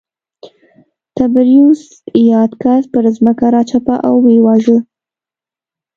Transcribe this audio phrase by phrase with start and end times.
[1.17, 1.81] تبریوس
[2.31, 4.77] یاد کس پر ځمکه راچپه او ویې واژه